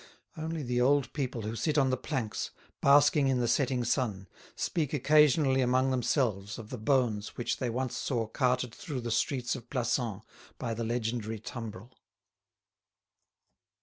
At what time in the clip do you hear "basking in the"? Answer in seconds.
2.81-3.47